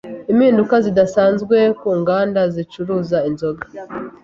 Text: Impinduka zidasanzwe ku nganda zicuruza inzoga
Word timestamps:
Impinduka 0.31 0.75
zidasanzwe 0.85 1.57
ku 1.79 1.89
nganda 1.99 2.41
zicuruza 2.53 3.17
inzoga 3.29 3.63